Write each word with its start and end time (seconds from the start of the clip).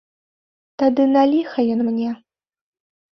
Тады 0.83 1.03
на 1.09 1.23
ліха 1.33 1.65
ён 1.73 1.79
мне? 1.91 2.09